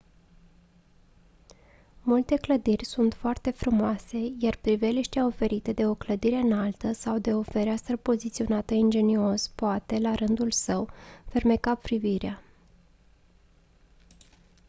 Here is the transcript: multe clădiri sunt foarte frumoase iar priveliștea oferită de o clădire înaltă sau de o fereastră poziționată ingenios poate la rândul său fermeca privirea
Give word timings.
multe 2.01 2.35
clădiri 2.35 2.85
sunt 2.85 3.13
foarte 3.13 3.51
frumoase 3.51 4.17
iar 4.39 4.55
priveliștea 4.55 5.25
oferită 5.25 5.71
de 5.73 5.87
o 5.87 5.93
clădire 5.95 6.35
înaltă 6.35 6.91
sau 6.91 7.17
de 7.19 7.33
o 7.33 7.41
fereastră 7.41 7.95
poziționată 7.97 8.73
ingenios 8.73 9.47
poate 9.47 9.99
la 9.99 10.15
rândul 10.15 10.51
său 10.51 10.89
fermeca 11.27 11.75
privirea 11.75 12.41